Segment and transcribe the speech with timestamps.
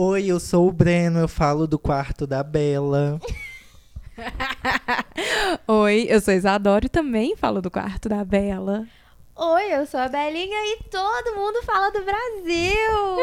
[0.00, 3.20] Oi, eu sou o Breno, eu falo do quarto da Bela.
[5.66, 8.86] Oi, eu sou Isadora e também falo do quarto da Bela.
[9.34, 13.16] Oi, eu sou a Belinha e todo mundo fala do Brasil!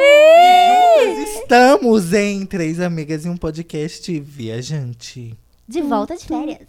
[0.98, 5.34] Nós estamos em Três Amigas em um podcast viajante.
[5.66, 6.68] De volta de férias.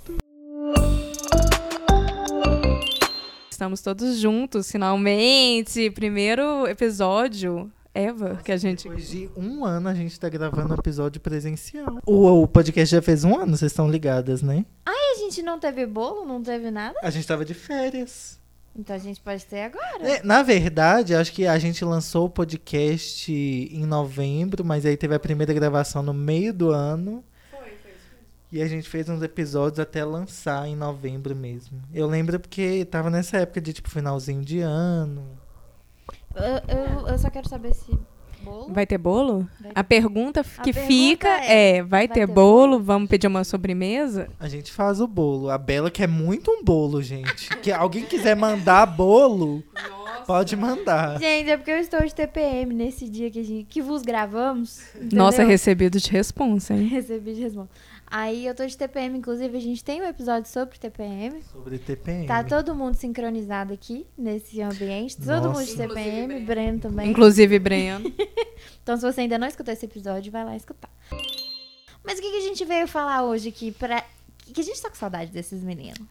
[3.51, 5.91] Estamos todos juntos, finalmente.
[5.91, 8.85] Primeiro episódio ever que a gente.
[8.85, 11.99] Depois de um ano a gente tá gravando um episódio presencial.
[12.05, 14.65] O, o podcast já fez um ano, vocês estão ligadas, né?
[14.87, 16.99] E a gente não teve bolo, não teve nada?
[17.03, 18.39] A gente tava de férias.
[18.79, 20.07] Então a gente pode ter agora.
[20.07, 25.15] É, na verdade, acho que a gente lançou o podcast em novembro, mas aí teve
[25.15, 27.25] a primeira gravação no meio do ano.
[28.53, 31.83] E a gente fez uns episódios até lançar em novembro mesmo.
[31.93, 35.27] Eu lembro porque tava nessa época de tipo finalzinho de ano.
[36.37, 37.99] Eu, eu, eu só quero saber se
[38.47, 38.73] bolo.
[38.73, 39.49] Vai ter bolo?
[39.61, 42.81] Vai A pergunta A que pergunta fica é, é: vai, vai ter ter bolo?
[42.81, 44.29] Vamos pedir uma sobremesa?
[44.39, 45.51] A gente faz o bolo.
[45.51, 47.57] A Bela quer muito um bolo, gente.
[47.59, 49.63] Que alguém quiser mandar bolo,
[50.27, 51.19] pode mandar.
[51.19, 54.81] Gente, é porque eu estou de TPM nesse dia que, a gente, que vos gravamos.
[55.13, 55.51] Nossa, entendeu?
[55.51, 56.87] recebido de responsa, hein?
[56.89, 57.75] Recebi de resposta.
[58.09, 61.43] Aí eu tô de TPM, inclusive a gente tem um episódio sobre TPM.
[61.53, 62.27] Sobre TPM.
[62.27, 65.17] Tá todo mundo sincronizado aqui nesse ambiente.
[65.17, 65.89] Todo mundo de Nossa.
[65.89, 67.11] TPM, Breno também.
[67.11, 68.13] Inclusive, Breno.
[68.83, 70.89] Então, se você ainda não escutou esse episódio, vai lá escutar.
[72.05, 73.73] Mas o que, que a gente veio falar hoje aqui?
[73.73, 74.05] Pra...
[74.39, 76.07] Que a gente tá com saudade desses meninos.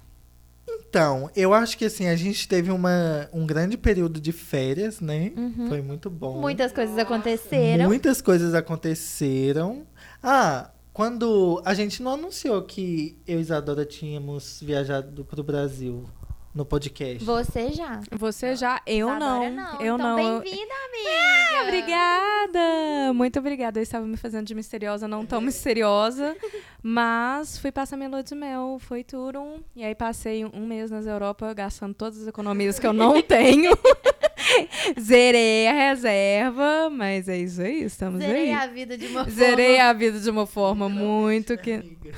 [0.67, 5.31] Então, eu acho que assim, a gente teve uma, um grande período de férias, né?
[5.37, 5.69] Uhum.
[5.69, 6.41] Foi muito bom.
[6.41, 7.85] Muitas coisas aconteceram.
[7.85, 9.87] Muitas coisas aconteceram.
[10.21, 16.05] Ah, quando a gente não anunciou que eu e Isadora tínhamos viajado pro Brasil
[16.53, 17.21] no podcast.
[17.21, 17.99] Você já.
[18.13, 19.81] Você já, eu Agora não.
[19.81, 20.39] Eu então, não.
[20.39, 21.63] Bem-vinda, amiga.
[21.63, 23.13] Obrigada!
[23.13, 23.77] Muito obrigada.
[23.77, 26.33] Eu estava me fazendo de misteriosa, não tão misteriosa.
[26.81, 29.61] Mas fui passar minha lua de mel, foi tudo.
[29.75, 33.71] E aí passei um mês nas Europa gastando todas as economias que eu não tenho.
[34.99, 38.53] Zerei a reserva, mas é isso aí, estamos Zerei aí.
[38.53, 39.89] a vida de uma Zerei forma...
[39.89, 41.73] a vida de uma forma muito que.
[41.73, 42.11] Amiga.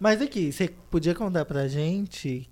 [0.00, 2.50] Mas aqui, você podia contar pra gente,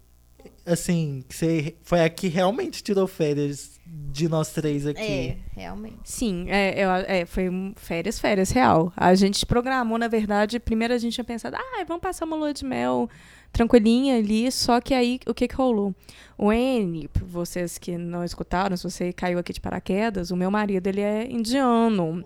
[0.64, 5.00] assim, que você foi aqui realmente tirou férias de nós três aqui.
[5.00, 5.98] É, realmente.
[6.04, 8.92] Sim, é, eu- é, foi férias, férias, real.
[8.96, 12.54] A gente programou, na verdade, primeiro a gente tinha pensado, ah, vamos passar uma lua
[12.54, 13.08] de mel
[13.52, 15.94] tranquilinha ali, só que aí o que que rolou?
[16.38, 20.86] O N, vocês que não escutaram, se você caiu aqui de paraquedas, o meu marido,
[20.86, 22.24] ele é indiano.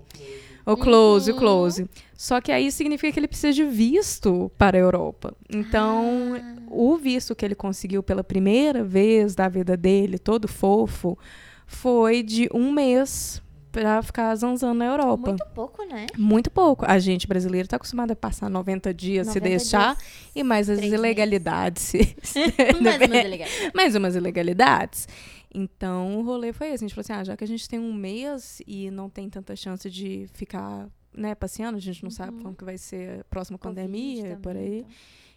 [0.67, 1.41] O close, o Uhum.
[1.41, 1.91] close.
[2.17, 5.34] Só que aí significa que ele precisa de visto para a Europa.
[5.51, 6.55] Então, Ah.
[6.71, 11.19] o visto que ele conseguiu pela primeira vez da vida dele, todo fofo,
[11.67, 13.43] foi de um mês
[13.75, 15.29] pra ficar zanzando na Europa.
[15.29, 16.07] Muito, Muito pouco, né?
[16.51, 16.85] pouco.
[16.87, 20.09] A gente brasileiro tá acostumado a passar 90 dias se 90 deixar dias.
[20.35, 21.83] e mais as ilegalidades.
[21.83, 22.17] se-
[22.81, 23.51] Mais uma delegada.
[23.75, 25.09] mais umas ilegalidades.
[25.53, 26.84] Então, o rolê foi esse.
[26.84, 29.29] A gente falou assim, ah, já que a gente tem um mês e não tem
[29.29, 33.25] tanta chance de ficar, né, passeando, a gente não sabe como que vai ser a
[33.25, 34.79] próxima Covid pandemia, também, por aí.
[34.79, 34.91] então.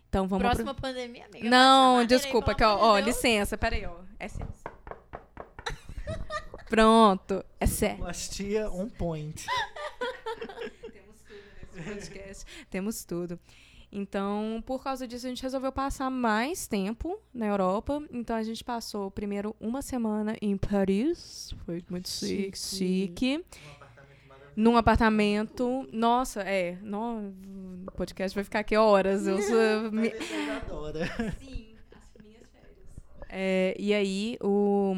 [0.10, 0.44] Então, vamos...
[0.46, 1.50] Próxima pandemia, amiga.
[1.50, 3.96] Não, desculpa, aí, ó, ó, licença, peraí, ó.
[4.20, 4.48] É sério.
[6.70, 7.98] Pronto, é sério.
[8.00, 9.46] Plastia on point.
[10.92, 11.40] Temos tudo
[11.76, 12.46] nesse podcast.
[12.70, 13.40] Temos tudo.
[13.90, 18.04] Então, por causa disso, a gente resolveu passar mais tempo na Europa.
[18.12, 21.54] Então, a gente passou primeiro uma semana em Paris.
[21.66, 23.46] Foi muito chique, chique.
[24.58, 25.88] Num apartamento.
[25.94, 26.78] Nossa, é.
[26.82, 27.30] No,
[27.88, 29.26] o podcast vai ficar aqui horas.
[29.26, 31.06] Eu sou, me- Mas você adora.
[31.40, 32.78] Sim, as minhas férias.
[33.30, 34.96] É, e aí, o,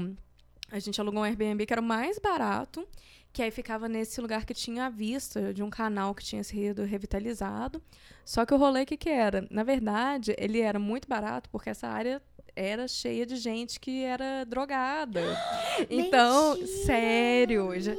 [0.72, 2.88] a gente alugou um Airbnb que era o mais barato,
[3.32, 6.84] que aí ficava nesse lugar que tinha a vista de um canal que tinha sido
[6.84, 7.82] revitalizado.
[8.26, 9.48] Só que o rolê, o que, que era?
[9.50, 12.22] Na verdade, ele era muito barato porque essa área
[12.56, 15.22] era cheia de gente que era drogada.
[15.90, 17.80] Então, Mentira, sério.
[17.80, 17.96] já-.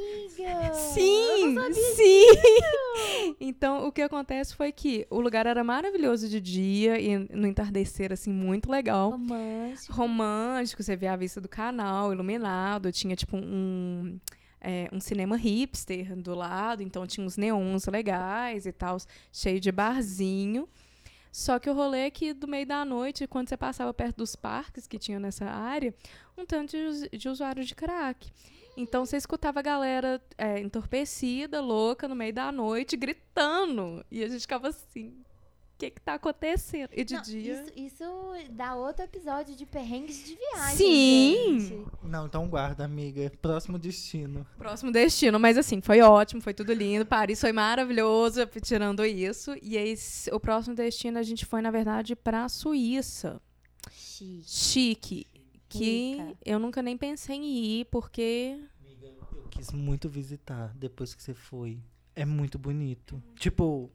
[0.74, 2.26] Sim, sim.
[3.40, 8.12] Então, o que acontece foi que o lugar era maravilhoso de dia e no entardecer,
[8.12, 9.10] assim, muito legal.
[9.10, 9.92] Romântico.
[9.92, 14.18] Romântico, você via a vista do canal, iluminado, tinha, tipo, um...
[14.60, 18.98] é, um cinema hipster do lado, então tinha uns neons legais e tal,
[19.32, 20.68] cheio de barzinho.
[21.32, 24.34] Só que o rolê é que do meio da noite, quando você passava perto dos
[24.34, 25.94] parques que tinha nessa área,
[26.36, 28.30] um tanto de, de usuários de crack.
[28.76, 34.04] Então você escutava a galera é, entorpecida, louca, no meio da noite, gritando.
[34.10, 35.14] E a gente ficava assim.
[35.78, 36.90] que que tá acontecendo?
[36.92, 37.62] E de Não, dia.
[37.62, 38.04] Isso, isso
[38.50, 40.76] dá outro episódio de perrengues de viagem.
[40.76, 41.60] Sim!
[41.60, 41.86] gente.
[42.02, 43.32] Não, então guarda, amiga.
[43.40, 44.46] Próximo destino.
[44.58, 47.06] Próximo destino, mas assim, foi ótimo, foi tudo lindo.
[47.06, 49.54] Paris foi maravilhoso, tirando isso.
[49.62, 49.94] E aí,
[50.32, 53.40] o próximo destino a gente foi, na verdade, pra Suíça.
[53.90, 54.44] Chique.
[54.46, 55.26] Chique.
[55.70, 56.36] Que Rica.
[56.44, 58.58] eu nunca nem pensei em ir, porque.
[58.80, 61.80] Amiga, eu quis muito visitar depois que você foi.
[62.14, 63.22] É muito bonito.
[63.36, 63.88] Tipo,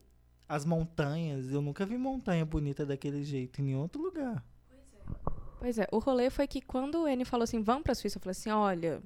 [0.48, 4.42] as montanhas, eu nunca vi montanha bonita daquele jeito em nenhum outro lugar.
[5.60, 8.22] Pois é, o rolê foi que quando o N falou assim, vamos pra Suíça, eu
[8.22, 9.04] falei assim, olha,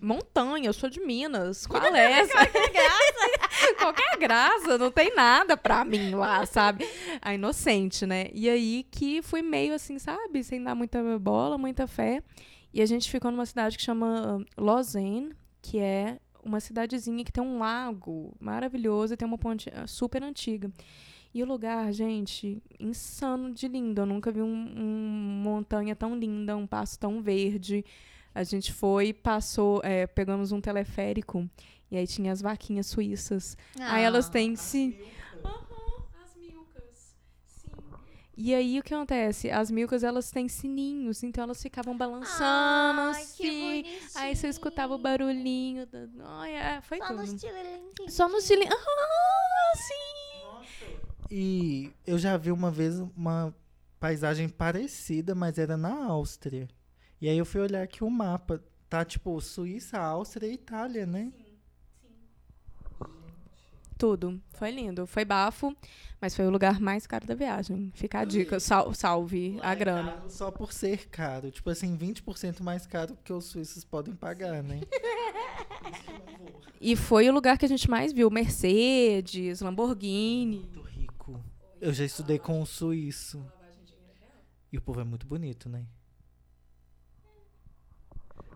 [0.00, 2.34] montanha, eu sou de Minas, qual é essa?
[2.44, 3.39] Graça.
[3.78, 6.86] Qualquer graça, não tem nada pra mim lá, sabe?
[7.20, 8.28] A inocente, né?
[8.32, 10.42] E aí que fui meio assim, sabe?
[10.42, 12.22] Sem dar muita bola, muita fé.
[12.72, 17.42] E a gente ficou numa cidade que chama Lausanne, que é uma cidadezinha que tem
[17.42, 20.70] um lago maravilhoso e tem uma ponte super antiga.
[21.32, 24.00] E o lugar, gente, insano de lindo.
[24.00, 27.84] Eu nunca vi um, um montanha tão linda, um passo tão verde.
[28.34, 31.48] A gente foi, passou, é, pegamos um teleférico
[31.90, 33.56] e aí tinha as vaquinhas suíças.
[33.78, 34.30] Aí elas Ah.
[34.30, 34.96] têm sim.
[35.44, 37.16] Aham, as milcas.
[37.46, 37.70] Sim.
[38.36, 39.50] E aí o que acontece?
[39.50, 44.18] As milcas elas têm sininhos, então elas ficavam balançando Ai, que assim.
[44.18, 45.86] Aí você escutava o barulhinho.
[45.86, 46.06] Da...
[46.40, 47.16] Ai, é, foi Só tudo.
[47.18, 47.52] no estilo
[48.08, 48.66] Só no Chile.
[48.68, 50.96] Ah, sim!
[51.30, 53.54] E eu já vi uma vez uma
[54.00, 56.68] paisagem parecida, mas era na Áustria.
[57.20, 58.62] E aí eu fui olhar aqui o mapa.
[58.88, 61.30] Tá tipo Suíça, Áustria e Itália, né?
[64.00, 64.40] Tudo.
[64.54, 65.06] Foi lindo.
[65.06, 65.76] Foi bafo,
[66.18, 67.92] mas foi o lugar mais caro da viagem.
[67.94, 68.58] Fica a dica.
[68.58, 70.12] Sal- salve a Lá é grana.
[70.12, 71.50] caro Só por ser caro.
[71.50, 74.80] Tipo assim, 20% mais caro que os suíços podem pagar, né?
[76.82, 78.30] E foi o lugar que a gente mais viu.
[78.30, 80.60] Mercedes, Lamborghini.
[80.60, 81.44] Muito rico.
[81.78, 83.44] Eu já estudei com um suíço.
[84.72, 85.84] E o povo é muito bonito, né?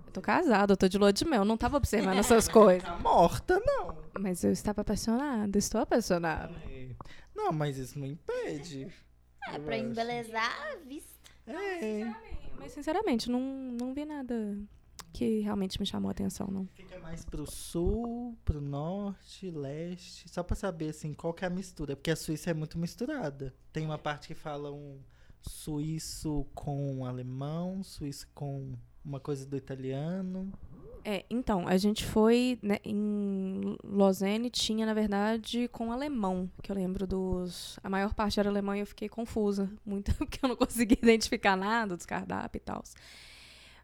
[0.07, 1.45] Eu tô casada, eu tô de lua de mel.
[1.45, 2.83] Não tava observando essas coisas.
[2.83, 4.04] Tá morta, não.
[4.19, 5.59] Mas eu estava apaixonada.
[5.59, 6.55] Estou apaixonada.
[7.35, 8.89] Não, mas isso não impede.
[9.47, 9.85] É pra acho.
[9.85, 11.31] embelezar a vista.
[11.47, 12.05] É.
[12.57, 14.59] Mas, sinceramente, não, não vi nada
[15.13, 16.67] que realmente me chamou a atenção, não.
[16.75, 20.29] Fica mais pro sul, pro norte, leste.
[20.29, 21.95] Só pra saber, assim, qual que é a mistura.
[21.95, 23.55] Porque a Suíça é muito misturada.
[23.73, 25.01] Tem uma parte que fala um
[25.41, 28.75] suíço com alemão, suíço com
[29.05, 30.53] uma coisa do italiano.
[31.07, 36.75] É, então, a gente foi né, em Lausanne, tinha, na verdade, com alemão, que eu
[36.77, 37.79] lembro dos...
[37.85, 41.57] A maior parte era alemão e eu fiquei confusa, muito, porque eu não consegui identificar
[41.57, 42.83] nada dos cardápios e tal.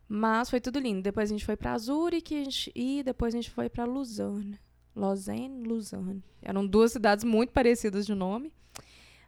[0.08, 1.02] Mas foi tudo lindo.
[1.02, 4.58] Depois a gente foi pra Zurich gente- e depois a gente foi pra Lausanne.
[4.96, 6.24] Lausanne, Lausanne.
[6.42, 8.50] Eram duas cidades muito parecidas de nome,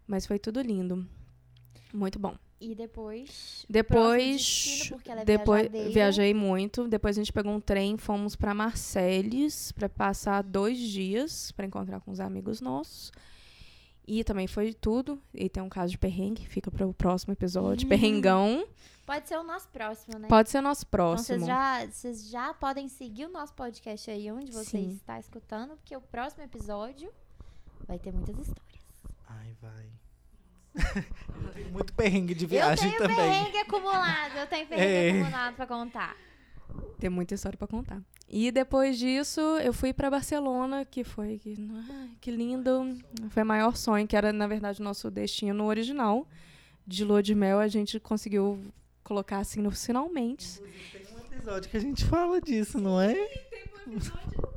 [0.07, 1.07] mas foi tudo lindo.
[1.93, 2.35] Muito bom.
[2.65, 3.67] E depois.
[3.69, 5.91] Depois, destino, porque ela é depois viajadeira.
[5.91, 6.87] viajei muito.
[6.87, 12.01] Depois a gente pegou um trem, fomos para Marseilles para passar dois dias para encontrar
[12.01, 13.11] com os amigos nossos.
[14.07, 15.21] E também foi tudo.
[15.35, 17.87] E tem um caso de perrengue, fica para o próximo episódio.
[17.91, 18.65] Perrengão.
[19.05, 20.29] Pode ser o nosso próximo, né?
[20.29, 21.39] Pode ser nosso Então próximo.
[21.39, 24.91] vocês já, vocês já podem seguir o nosso podcast aí onde você Sim.
[24.91, 27.13] está escutando, porque o próximo episódio
[27.89, 28.83] vai ter muitas histórias.
[29.27, 30.02] Ai, vai.
[30.75, 33.31] Eu tenho muito perrengue de viagem eu tenho também.
[33.31, 35.21] perrengue acumulado, eu tenho perrengue É.
[35.21, 36.17] acumulado pra contar.
[36.99, 38.01] Tem muita história para contar.
[38.29, 41.55] E depois disso, eu fui para Barcelona, que foi que,
[41.91, 42.97] ai, que lindo.
[43.31, 46.27] Foi o maior sonho, que era na verdade o nosso destino original.
[46.87, 48.59] De lua de mel, a gente conseguiu
[49.05, 50.61] colocar assim no finalmente.
[50.61, 53.15] Tem um episódio que a gente fala disso, não é?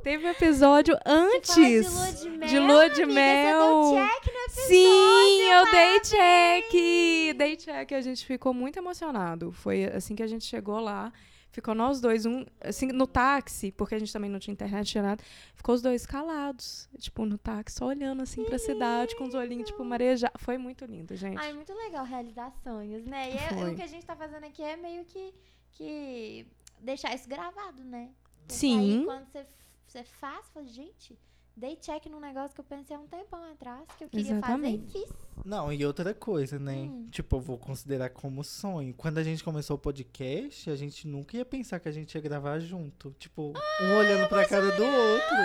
[0.02, 1.54] Teve um episódio antes.
[1.54, 2.48] Fala de lua de mel.
[2.48, 3.82] de lua de amiga, mel.
[3.82, 4.35] Você deu check episódio.
[4.66, 7.36] Sim, eu dei check!
[7.36, 9.52] Dei check, a gente ficou muito emocionado.
[9.52, 11.12] Foi assim que a gente chegou lá.
[11.52, 15.02] Ficou nós dois, um, assim, no táxi, porque a gente também não tinha internet, tinha
[15.02, 15.24] nada.
[15.54, 19.66] Ficou os dois calados, tipo, no táxi, só olhando assim pra cidade, com os olhinhos,
[19.70, 20.42] tipo, marejados.
[20.42, 21.38] Foi muito lindo, gente.
[21.38, 23.30] Ai, muito legal realizar sonhos, né?
[23.30, 25.32] E é- o que a gente tá fazendo aqui é meio que,
[25.72, 26.46] que
[26.80, 28.10] deixar isso gravado, né?
[28.40, 28.98] Porque Sim.
[29.00, 29.46] Aí, quando você,
[29.86, 31.18] você faz, fala, gente,
[31.56, 34.86] dei check num negócio que eu pensei há um tempão atrás, que eu queria Exatamente.
[34.86, 35.16] fazer e fiz.
[35.44, 36.74] Não, e outra coisa, né?
[36.74, 37.08] Hum.
[37.10, 38.92] Tipo, eu vou considerar como sonho.
[38.94, 42.20] Quando a gente começou o podcast, a gente nunca ia pensar que a gente ia
[42.20, 43.10] gravar junto.
[43.18, 45.36] Tipo, um olhando pra cara do outro.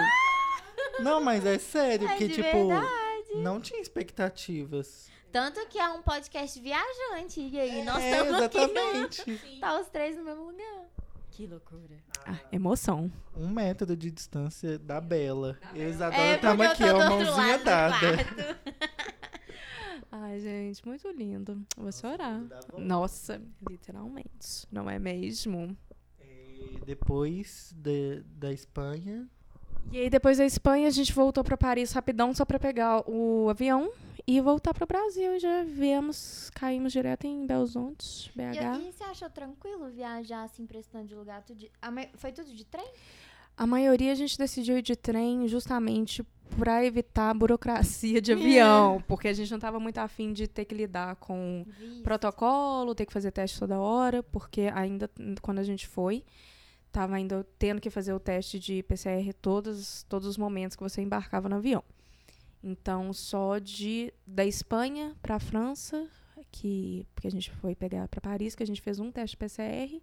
[1.03, 3.35] Não, mas é sério, É porque, de tipo, verdade.
[3.35, 5.09] não tinha expectativas.
[5.31, 7.39] Tanto que é um podcast viajante.
[7.39, 8.57] E aí, nós é, estamos aqui.
[8.57, 9.59] exatamente.
[9.59, 10.80] Tá os três no mesmo lugar.
[11.41, 11.97] Que loucura.
[12.23, 13.11] Ah, emoção.
[13.35, 15.57] Um metro de distância da Bela.
[15.73, 17.97] Eu e É, estamos eu aqui, ó, mãozinha dada.
[20.11, 20.37] quarto.
[20.39, 21.65] gente, muito lindo.
[21.75, 22.43] Vou chorar.
[22.77, 24.67] Nossa, literalmente.
[24.71, 25.75] Não é mesmo?
[26.19, 29.27] E depois de, da Espanha.
[29.91, 33.49] E aí, depois da Espanha, a gente voltou para Paris rapidão só para pegar o
[33.49, 33.91] avião
[34.27, 35.39] e voltar para o Brasil.
[35.39, 38.79] Já viemos, caímos direto em Belzontes, BH.
[38.79, 41.43] E, e você achou tranquilo viajar assim, prestando de lugar?
[41.43, 42.87] Tudo de, a, foi tudo de trem?
[43.57, 46.25] A maioria a gente decidiu ir de trem justamente
[46.57, 49.03] para evitar a burocracia de avião, é.
[49.07, 52.03] porque a gente não estava muito afim de ter que lidar com Visto.
[52.03, 55.09] protocolo, ter que fazer teste toda hora, porque ainda
[55.41, 56.23] quando a gente foi,
[56.87, 61.01] estava ainda tendo que fazer o teste de PCR todos, todos os momentos que você
[61.01, 61.83] embarcava no avião.
[62.63, 66.07] Então, só de da Espanha para a França,
[66.51, 70.01] que porque a gente foi pegar para Paris, que a gente fez um teste PCR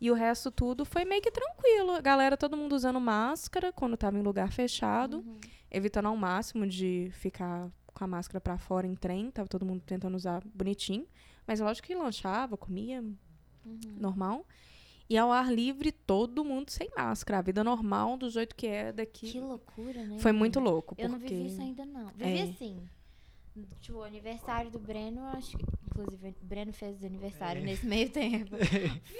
[0.00, 1.92] e o resto tudo foi meio que tranquilo.
[1.92, 5.38] A galera, todo mundo usando máscara quando estava em lugar fechado, uhum.
[5.70, 9.82] evitando ao máximo de ficar com a máscara para fora em trem, tava todo mundo
[9.84, 11.06] tentando usar bonitinho,
[11.46, 13.78] mas lógico que lanchava, comia uhum.
[13.98, 14.46] normal.
[15.10, 17.40] E ao ar livre, todo mundo sem máscara.
[17.40, 19.32] A vida normal, do jeito que é daqui.
[19.32, 20.20] Que loucura, né?
[20.20, 20.94] Foi muito louco.
[20.96, 22.06] Eu não vivi isso ainda, não.
[22.14, 22.42] Vivi é.
[22.44, 22.88] assim.
[23.80, 25.64] Tipo, o aniversário do Breno, acho que.
[25.84, 27.64] Inclusive, o Breno fez aniversário é.
[27.64, 28.56] nesse meio tempo.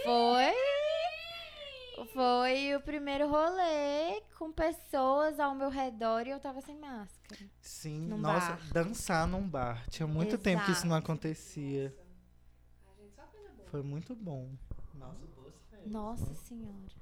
[0.05, 2.07] Foi.
[2.15, 7.43] Foi o primeiro rolê com pessoas ao meu redor e eu tava sem máscara.
[7.61, 8.73] Sim, nossa, bar.
[8.73, 9.85] dançar num bar.
[9.91, 10.45] Tinha muito Exato.
[10.45, 11.93] tempo que isso não acontecia.
[13.67, 14.49] Foi muito bom.
[14.95, 15.40] Nossa,
[15.87, 17.01] nossa senhora.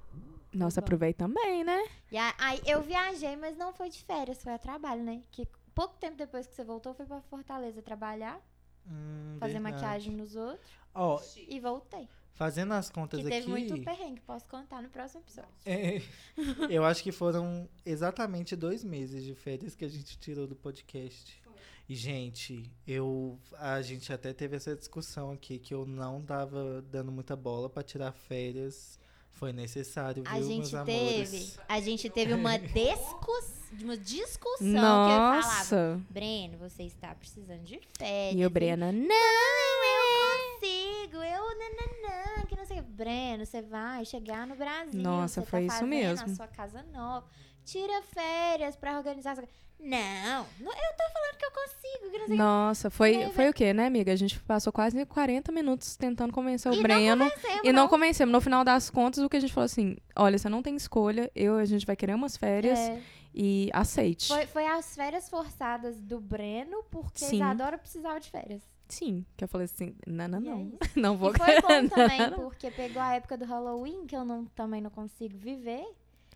[0.53, 1.79] Nossa, aproveitei também, né?
[2.11, 5.23] E aí, eu viajei, mas não foi de férias, foi a trabalho, né?
[5.31, 8.41] Que pouco tempo depois que você voltou, foi pra Fortaleza trabalhar.
[8.87, 9.75] Hum, fazer verdade.
[9.75, 10.71] maquiagem nos outros.
[10.95, 12.09] Oh, e voltei.
[12.33, 13.53] Fazendo as contas que teve aqui.
[13.53, 15.51] Teve muito perrengue, posso contar no próximo episódio.
[15.67, 16.01] É,
[16.71, 21.43] eu acho que foram exatamente dois meses de férias que a gente tirou do podcast.
[21.89, 23.39] E, gente, eu.
[23.59, 27.83] A gente até teve essa discussão aqui que eu não tava dando muita bola para
[27.83, 28.99] tirar férias.
[29.31, 31.59] Foi necessário, viu, a gente meus teve, amores?
[31.69, 35.69] A gente teve uma, discuss, uma discussão Nossa.
[35.69, 38.35] que eu falava, Breno, você está precisando de férias.
[38.35, 42.81] E o Breno, não, eu consigo, eu nananã, não sei.
[42.83, 45.01] Breno, você vai chegar no Brasil.
[45.01, 46.27] Nossa, você foi tá isso mesmo.
[46.27, 47.27] a sua casa nova.
[47.65, 49.37] Tira férias para organizar.
[49.81, 52.11] Não, não, eu tô falando que eu consigo.
[52.11, 54.13] Que não sei Nossa, foi, foi o quê, né, amiga?
[54.13, 57.27] A gente passou quase 40 minutos tentando convencer o e Breno.
[57.27, 58.33] Não e não, não convencemos.
[58.33, 61.31] No final das contas, o que a gente falou assim: olha, você não tem escolha,
[61.35, 62.79] eu, a gente vai querer umas férias.
[62.79, 63.01] É.
[63.41, 64.27] E aceite.
[64.27, 67.37] Foi, foi as férias forçadas do Breno, porque Sim.
[67.37, 68.63] Isadora precisava de férias.
[68.89, 70.73] Sim, que eu falei assim, não, não, não.
[70.81, 74.25] É não vou e foi bom também, porque pegou a época do Halloween, que eu
[74.25, 75.85] não, também não consigo viver.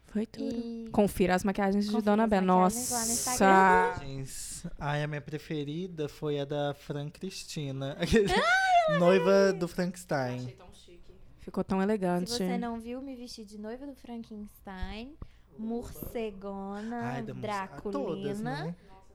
[0.07, 0.55] Foi tudo.
[0.55, 0.91] E...
[0.93, 2.45] Confira as maquiagens de Dona Bela.
[2.45, 3.95] Nossa!
[4.79, 7.97] Ai, a minha preferida foi a da Fran Cristina.
[8.89, 10.41] Ai, noiva do Frankenstein.
[10.41, 11.15] Achei tão chique.
[11.39, 12.31] Ficou tão elegante.
[12.31, 15.15] Se você não viu, me vesti de noiva do Frankenstein,
[15.59, 18.75] morcegona, Ai, Draculina todas, né?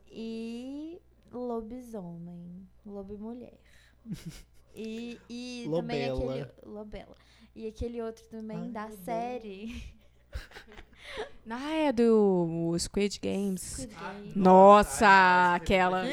[0.10, 1.00] e
[1.32, 2.68] lobisomem.
[2.86, 3.60] Lobo mulher.
[4.80, 6.48] E, e também aquele.
[6.64, 7.18] Lobela.
[7.56, 9.84] E aquele outro também Ai, da série.
[11.50, 13.62] Ah, é do Squid Games.
[13.62, 14.36] Squid Games.
[14.36, 16.04] Nossa, Ai, aquela.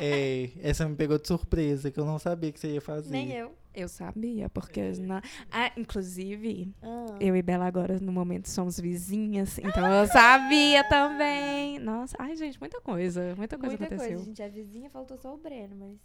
[0.00, 3.10] Ei, essa me pegou de surpresa, que eu não sabia que você ia fazer.
[3.10, 3.54] Nem eu.
[3.74, 4.92] Eu sabia, porque.
[5.00, 5.20] Na...
[5.50, 7.16] Ah, inclusive, ah.
[7.18, 11.80] eu e Bela agora, no momento, somos vizinhas, então eu sabia também.
[11.80, 13.34] Nossa, ai, gente, muita coisa.
[13.36, 14.16] Muita coisa muita aconteceu.
[14.16, 14.42] Coisa, gente.
[14.42, 15.98] A vizinha faltou só o Breno, mas.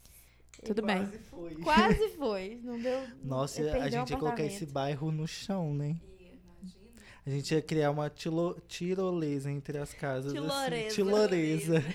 [0.65, 0.97] Tudo bem.
[0.97, 1.55] Quase foi.
[1.55, 2.59] Quase foi.
[2.63, 3.07] Não deu.
[3.23, 5.95] Nossa, a gente ia colocar esse bairro no chão, né?
[7.25, 10.33] A gente ia criar uma tilo, tirolesa entre as casas.
[10.33, 10.87] Tiloreza.
[10.87, 11.85] Assim, tiloreza.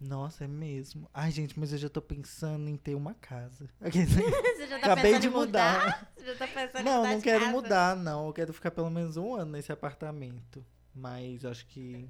[0.00, 1.08] Nossa, é mesmo.
[1.12, 3.68] Ai, gente, mas eu já tô pensando em ter uma casa.
[3.82, 5.84] Você já tá Acabei de mudar.
[5.84, 6.12] mudar?
[6.16, 7.52] Você já tá pensando não, em mudar não quero casa?
[7.52, 8.26] mudar, não.
[8.26, 10.64] Eu quero ficar pelo menos um ano nesse apartamento.
[10.94, 12.08] Mas acho que.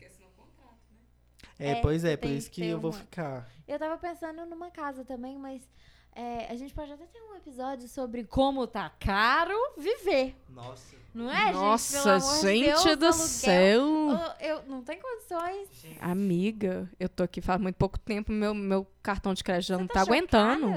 [1.58, 3.48] É, é, pois é, por isso que eu vou ficar.
[3.66, 5.68] Eu tava pensando numa casa também, mas
[6.12, 10.34] é, a gente pode até ter um episódio sobre como tá caro viver.
[10.68, 10.98] Nossa.
[11.14, 12.66] Não é, Nossa, gente?
[12.66, 13.86] gente Deus, do aluguel, céu.
[14.38, 15.68] Eu, eu, não tem condições.
[16.00, 19.86] Amiga, eu tô aqui faz muito pouco tempo, meu, meu cartão de crédito já não
[19.86, 20.68] tá, tá aguentando.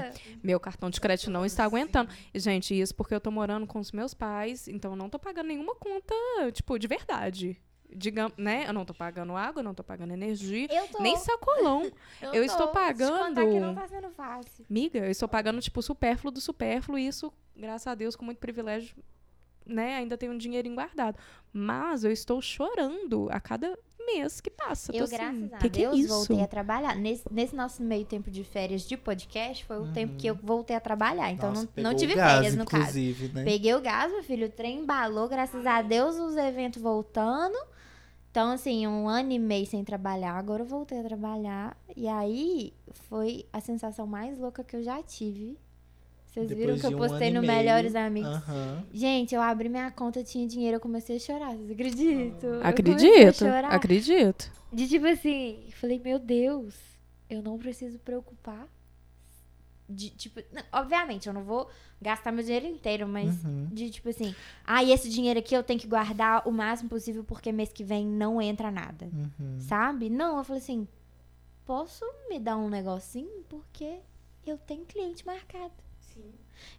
[0.42, 2.10] Meu cartão de crédito não está aguentando.
[2.34, 5.18] E, gente, isso porque eu tô morando com os meus pais, então eu não tô
[5.18, 6.14] pagando nenhuma conta,
[6.52, 7.60] tipo, de verdade
[7.94, 8.64] digamos, né?
[8.66, 10.66] Eu não tô pagando água, não tô pagando energia,
[10.98, 11.92] nem sacolão.
[12.22, 13.34] eu, eu estou pagando.
[13.34, 14.64] Que não tá sendo fácil.
[14.66, 18.38] Miga, eu estou pagando tipo supérfluo do supérfluo e isso, graças a Deus, com muito
[18.38, 18.96] privilégio
[19.66, 21.16] né, ainda tenho um dinheirinho guardado.
[21.52, 24.94] Mas eu estou chorando a cada mês que passa.
[24.94, 26.96] Eu, assim, graças a que Deus, que é voltei a trabalhar.
[26.96, 29.92] Nesse, nesse nosso meio tempo de férias de podcast, foi o uhum.
[29.92, 31.30] tempo que eu voltei a trabalhar.
[31.30, 32.98] Então, Nossa, não, não tive gás, férias, no caso.
[32.98, 33.44] Né?
[33.44, 37.56] Peguei o gás, meu filho, o trem embalou, graças a Deus, os eventos voltando.
[38.30, 40.32] Então, assim, um ano e meio sem trabalhar.
[40.36, 41.76] Agora eu voltei a trabalhar.
[41.96, 42.72] E aí,
[43.08, 45.58] foi a sensação mais louca que eu já tive
[46.32, 48.34] vocês viram que eu postei um no Melhores Amigos?
[48.48, 48.82] Uhum.
[48.90, 51.54] Gente, eu abri minha conta, tinha dinheiro, eu comecei a chorar.
[51.54, 52.60] Vocês acreditam?
[52.62, 53.44] Acredito.
[53.68, 54.50] Acredito.
[54.72, 56.74] De tipo assim, falei, meu Deus,
[57.28, 58.66] eu não preciso preocupar.
[59.86, 61.68] De, tipo, não, obviamente, eu não vou
[62.00, 63.68] gastar meu dinheiro inteiro, mas uhum.
[63.70, 64.34] de tipo assim,
[64.64, 67.84] ah, e esse dinheiro aqui eu tenho que guardar o máximo possível porque mês que
[67.84, 69.10] vem não entra nada.
[69.12, 69.60] Uhum.
[69.60, 70.08] Sabe?
[70.08, 70.88] Não, eu falei assim,
[71.66, 73.98] posso me dar um negocinho porque
[74.46, 75.81] eu tenho cliente marcado.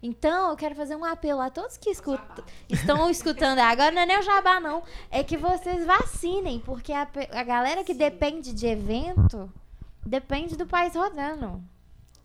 [0.02, 4.06] Então, eu quero fazer um apelo a todos que escutam, estão escutando agora, não é
[4.06, 4.82] nem o jabá, não.
[5.10, 7.98] É que vocês vacinem, porque a, a galera que Sim.
[7.98, 9.50] depende de evento
[10.04, 11.62] depende do país rodando.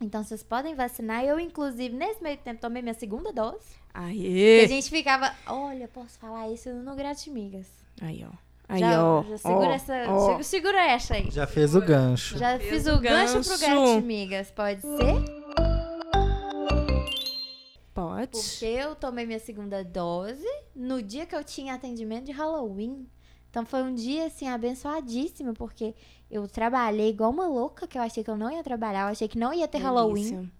[0.00, 1.24] Então, vocês podem vacinar.
[1.24, 3.80] Eu, inclusive, nesse meio tempo, tomei minha segunda dose.
[3.92, 4.62] Aê!
[4.62, 7.66] E a gente ficava, olha, posso falar isso no Gratimigas.
[8.00, 8.34] Aí, ó.
[8.68, 9.22] Aí, já, ó.
[9.24, 10.42] Já segura, ó, essa, ó.
[10.42, 11.30] segura essa aí.
[11.30, 12.38] Já fez o gancho.
[12.38, 14.50] Já, já fiz o gancho, gancho pro Gratimigas.
[14.50, 15.69] Pode ser?
[18.26, 18.44] Pode.
[18.44, 23.06] Porque eu tomei minha segunda dose no dia que eu tinha atendimento de Halloween.
[23.50, 25.94] Então foi um dia assim abençoadíssimo, porque
[26.30, 29.26] eu trabalhei igual uma louca, que eu achei que eu não ia trabalhar, eu achei
[29.26, 29.88] que não ia ter Delícia.
[29.88, 30.50] Halloween.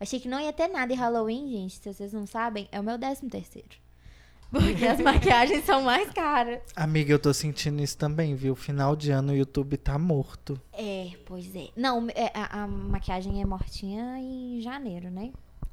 [0.00, 1.74] Achei que não ia ter nada em Halloween, gente.
[1.74, 3.76] Se vocês não sabem, é o meu décimo terceiro.
[4.50, 6.60] Porque as maquiagens são mais caras.
[6.74, 8.54] Amiga, eu tô sentindo isso também, viu?
[8.54, 10.58] Final de ano o YouTube tá morto.
[10.72, 11.68] É, pois é.
[11.76, 15.32] Não, é, a, a maquiagem é mortinha em janeiro, né?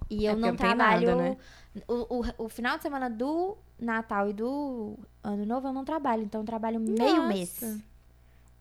[0.09, 1.15] E eu é não trabalho.
[1.15, 1.37] Nada, né?
[1.87, 6.23] o, o, o, final de semana do Natal e do Ano Novo eu não trabalho.
[6.23, 7.03] Então eu trabalho Nossa.
[7.03, 7.81] meio mês.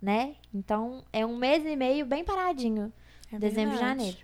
[0.01, 0.37] Né?
[0.53, 2.93] Então é um mês e meio bem paradinho.
[3.33, 4.19] É dezembro e janeiro.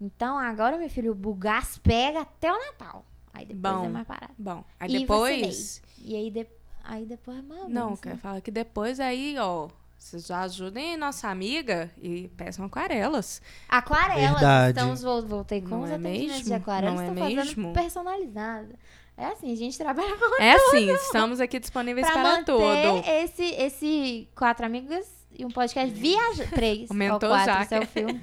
[0.00, 3.04] Então agora, meu filho, o gás pega até o Natal.
[3.32, 4.34] Aí depois é bom, é mais parado.
[4.38, 5.82] Bom, aí e depois.
[5.98, 6.46] E aí, de...
[6.84, 7.68] aí depois é mais.
[7.68, 9.68] Não, quer falar que depois aí, ó
[10.04, 13.40] vocês já ajudem nossa amiga e peçam aquarelas.
[13.68, 14.32] Aquarelas.
[14.32, 14.78] Verdade.
[14.78, 16.44] Então, voltei com Não os é atendimentos mesmo?
[16.44, 16.94] de aquarelas.
[17.00, 17.72] Não é mesmo?
[17.72, 18.74] personalizada.
[19.16, 20.66] É assim, a gente trabalha com É tudo.
[20.68, 22.62] assim, estamos aqui disponíveis pra para tudo.
[23.06, 26.50] esse, esse quatro amigas e um podcast viajante.
[26.50, 26.90] Três.
[26.90, 27.62] Aumentou quatro, já.
[27.62, 28.20] Esse é o filme.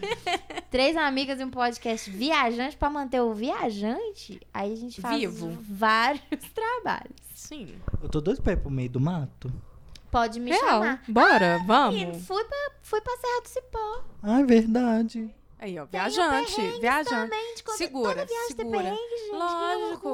[0.70, 4.40] Três amigas e um podcast viajante para manter o viajante.
[4.54, 5.58] Aí a gente faz Vivo.
[5.62, 6.22] vários
[6.54, 7.16] trabalhos.
[7.34, 7.70] Sim.
[8.04, 9.52] Eu tô doido pra ir pro meio do mato.
[10.12, 10.62] Pode me Real.
[10.62, 11.04] chamar.
[11.08, 11.96] Bora, ah, vamos.
[11.96, 14.04] Menino, fui pra, fui pra Serra do Cipó.
[14.22, 15.34] Ah, é verdade.
[15.58, 17.10] Aí, ó, viajante, viajante.
[17.10, 18.72] Também, de segura, toda viagem segura.
[18.72, 20.10] Tem perrengue, gente, lógico,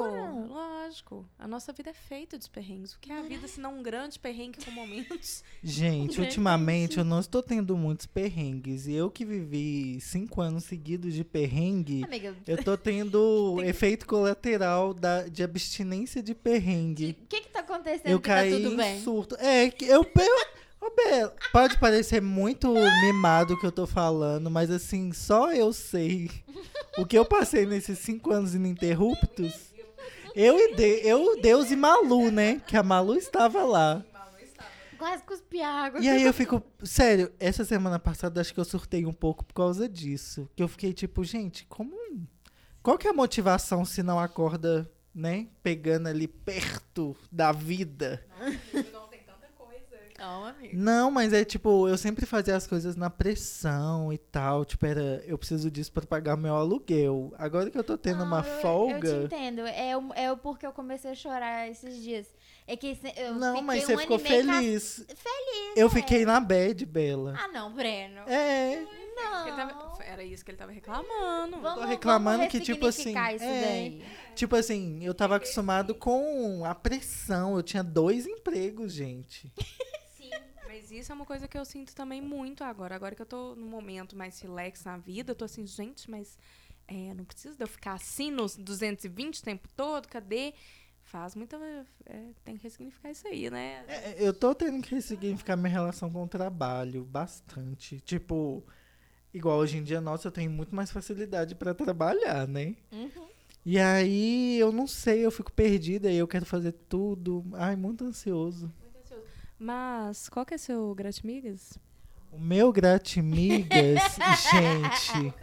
[1.38, 2.94] A nossa vida é feita de perrengues.
[2.94, 5.42] O que é a vida se não um grande perrengue com momentos?
[5.62, 8.86] Gente, ultimamente eu não estou tendo muitos perrengues.
[8.86, 13.68] E eu que vivi cinco anos seguidos de perrengue, Amiga, eu tô tendo tem...
[13.68, 17.16] efeito colateral da, de abstinência de perrengue.
[17.22, 18.88] O que que tá acontecendo eu que caí tá?
[18.88, 19.36] Em surto.
[19.36, 20.02] É, eu...
[20.02, 20.04] eu
[20.80, 22.72] Ô, Bela, pode parecer muito
[23.02, 26.30] mimado que eu tô falando, mas assim, só eu sei
[26.96, 29.67] o que eu passei nesses cinco anos ininterruptos.
[30.40, 32.60] Eu e de, eu, Deus e Malu, né?
[32.64, 34.04] Que a Malu estava lá.
[34.96, 36.00] Quase cuspi água.
[36.00, 39.52] E aí eu fico, sério, essa semana passada acho que eu surtei um pouco por
[39.52, 40.48] causa disso.
[40.54, 41.92] Que eu fiquei tipo, gente, como.
[42.80, 45.48] Qual que é a motivação se não acorda, né?
[45.60, 48.24] Pegando ali perto da vida?
[48.92, 48.97] Não,
[50.24, 50.76] amigo.
[50.76, 54.64] Não, mas é tipo, eu sempre fazia as coisas na pressão e tal.
[54.64, 57.32] Tipo, era, eu preciso disso pra pagar meu aluguel.
[57.38, 59.08] Agora que eu tô tendo não, uma eu, folga.
[59.08, 59.60] Eu te entendo.
[59.60, 62.26] É, é porque eu comecei a chorar esses dias.
[62.66, 65.04] É que eu Não, mas você um ficou feliz.
[65.06, 65.14] Ca...
[65.14, 65.72] Feliz.
[65.74, 65.90] Eu é.
[65.90, 67.34] fiquei na bad, Bela.
[67.38, 68.20] Ah, não, Breno.
[68.28, 68.84] É.
[69.16, 69.56] Não.
[69.56, 71.60] Tava, era isso que ele tava reclamando.
[71.60, 73.14] Vamos, tô reclamando vamos que, tipo assim.
[73.34, 74.04] Isso é, daí.
[74.34, 77.56] Tipo assim, eu tava acostumado com a pressão.
[77.56, 79.50] Eu tinha dois empregos, gente.
[80.78, 82.94] Mas isso é uma coisa que eu sinto também muito agora.
[82.94, 86.38] Agora que eu tô num momento mais relax na vida, eu tô assim, gente, mas
[86.86, 90.54] é, não precisa de eu ficar assim nos 220 o tempo todo, cadê?
[91.02, 91.56] Faz muita.
[92.06, 93.84] É, tem que ressignificar isso aí, né?
[93.88, 98.00] É, eu tô tendo que ressignificar minha relação com o trabalho bastante.
[98.00, 98.62] Tipo,
[99.34, 102.76] igual hoje em dia, nossa, eu tenho muito mais facilidade para trabalhar, né?
[102.92, 103.28] Uhum.
[103.66, 107.44] E aí, eu não sei, eu fico perdida e eu quero fazer tudo.
[107.54, 108.72] Ai, muito ansioso.
[109.58, 111.78] Mas qual que é seu gratimigas?
[112.30, 114.00] O meu gratimigas,
[114.52, 115.34] gente,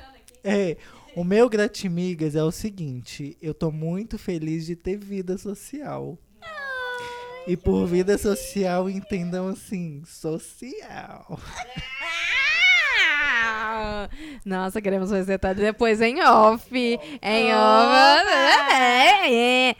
[0.43, 0.77] é,
[1.15, 6.17] o meu gratimigas é o seguinte, eu tô muito feliz de ter vida social.
[6.41, 6.47] Ah,
[7.47, 11.39] E por vida social, entendam assim, social.
[14.45, 16.69] Nossa, queremos mais detalhes depois em off.
[17.21, 18.31] Em off.
[18.71, 19.75] É, é.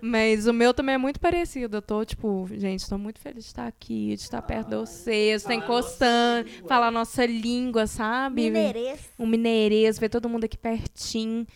[0.00, 1.78] Mas o meu também é muito parecido.
[1.78, 5.42] Eu tô, tipo, gente, tô muito feliz de estar aqui, de estar perto de vocês,
[5.42, 8.42] estar encostando, falar nossa língua, sabe?
[8.42, 9.00] Mineirês.
[9.18, 11.46] Um mineirês, ver todo mundo aqui pertinho.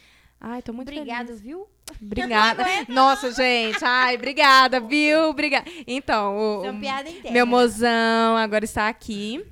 [0.41, 1.41] Ai, tô muito Obrigado, feliz.
[1.41, 1.67] viu?
[2.01, 2.65] Obrigada.
[2.89, 3.85] Nossa, gente.
[3.85, 5.31] Ai, obrigada, viu?
[5.31, 5.69] Obrigada.
[5.87, 7.31] Então, o, interna.
[7.31, 9.45] meu mozão agora está aqui.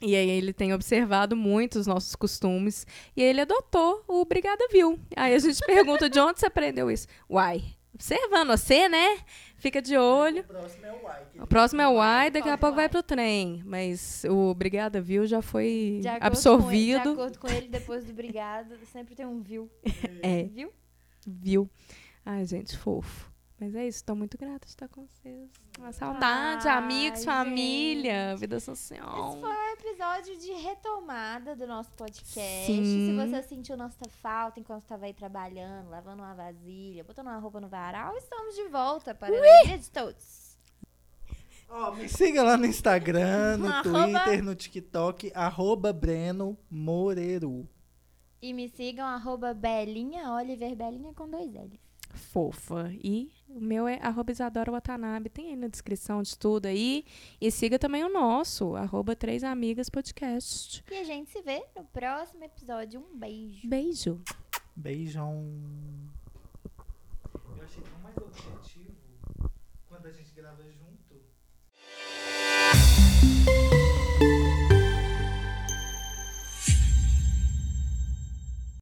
[0.00, 2.86] E aí ele tem observado muito os nossos costumes.
[3.16, 4.98] E ele adotou o Obrigada Viu.
[5.16, 7.06] Aí a gente pergunta de onde você aprendeu isso.
[7.28, 7.64] Uai,
[7.98, 9.18] observando você, né?
[9.56, 10.42] Fica de olho.
[10.42, 11.42] O próximo é o Y.
[11.42, 13.60] O próximo é o Uai, daqui a pouco vai pro trem.
[13.66, 17.00] Mas o Obrigada Viu já foi De absorvido.
[17.00, 19.68] Ele, de acordo com ele, depois do obrigado, sempre tem um viu.
[20.22, 20.72] É, Viu?
[21.26, 21.70] viu?
[22.24, 23.28] Ai, gente, fofo.
[23.60, 25.50] Mas é isso, tô muito grata de estar com vocês.
[25.78, 29.30] Uma saudade, amigos, Ai, família, vida social.
[29.32, 32.66] Esse foi um episódio de retomada do nosso podcast.
[32.66, 32.84] Sim.
[32.84, 37.60] Se você sentiu nossa falta enquanto estava aí trabalhando, lavando uma vasilha, botando uma roupa
[37.60, 40.56] no varal, estamos de volta para a alegria de todos.
[41.68, 47.68] Ó, me siga lá no Instagram, no Arroba- Twitter, no TikTok, arroba Breno Moreiro.
[48.40, 51.80] E me sigam, arroba Belinha, Oliver Belinha com dois L's.
[52.14, 52.90] Fofa.
[52.94, 55.28] E o meu é arroba Isadora Watanabe.
[55.28, 57.04] Tem aí na descrição de tudo aí.
[57.40, 60.84] E siga também o nosso, arroba Três Amigas Podcast.
[60.90, 63.00] E a gente se vê no próximo episódio.
[63.00, 63.66] Um beijo.
[63.66, 64.20] Beijo.
[64.76, 65.44] Beijão.
[67.34, 68.94] Eu achei tão mais objetivo
[69.88, 70.87] quando a gente grava junto.